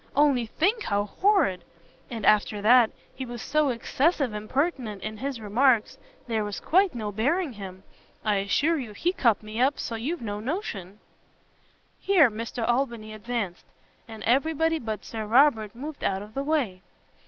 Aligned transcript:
only 0.15 0.47
think 0.47 0.81
how 0.85 1.05
horrid! 1.05 1.63
and 2.09 2.25
after 2.25 2.59
that, 2.59 2.89
he 3.13 3.23
was 3.23 3.39
so 3.39 3.69
excessive 3.69 4.33
impertinent 4.33 5.03
in 5.03 5.17
his 5.17 5.39
remarks, 5.39 5.99
there 6.25 6.43
was 6.43 6.59
quite 6.59 6.95
no 6.95 7.11
bearing 7.11 7.53
him. 7.53 7.83
I 8.25 8.37
assure 8.37 8.79
you 8.79 8.93
he 8.93 9.13
cut 9.13 9.43
me 9.43 9.61
up 9.61 9.77
so 9.77 9.93
you've 9.93 10.23
no 10.23 10.39
notion." 10.39 10.99
Here 11.99 12.31
Mr 12.31 12.67
Albany 12.67 13.13
advanced; 13.13 13.65
and 14.07 14.23
every 14.23 14.53
body 14.55 14.79
but 14.79 15.05
Sir 15.05 15.27
Robert 15.27 15.75
moved 15.75 16.03
out 16.03 16.23
of 16.23 16.33
the 16.33 16.43
way. 16.43 16.81